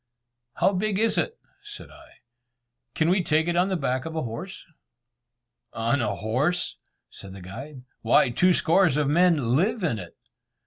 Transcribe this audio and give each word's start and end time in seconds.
"How 0.55 0.73
big 0.73 0.97
is 0.97 1.15
it?" 1.19 1.37
said 1.61 1.91
I, 1.91 2.21
"can 2.95 3.07
we 3.07 3.21
take 3.21 3.47
it 3.47 3.55
on 3.55 3.69
the 3.69 3.75
back 3.77 4.05
of 4.05 4.15
a 4.15 4.23
horse?" 4.23 4.65
"On 5.73 6.01
a 6.01 6.15
horse!" 6.15 6.77
said 7.11 7.33
the 7.33 7.41
guide, 7.43 7.83
"why, 8.01 8.31
two 8.31 8.55
score 8.55 8.87
of 8.87 9.07
men 9.07 9.55
live 9.55 9.83
in 9.83 9.99
it." 9.99 10.17